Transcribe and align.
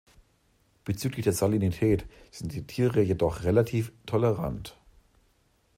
Bezüglich 0.83 1.25
der 1.25 1.33
Salinität 1.33 2.07
sind 2.31 2.53
die 2.53 2.63
Tiere 2.65 3.01
jedoch 3.01 3.43
relativ 3.43 3.91
tolerant. 4.07 4.75